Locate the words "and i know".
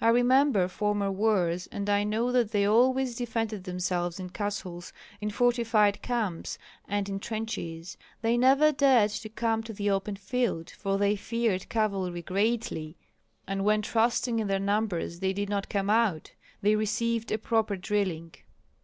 1.68-2.32